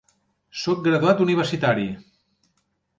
Soc 0.61 0.81
graduat 0.89 1.23
universitari. 1.27 1.89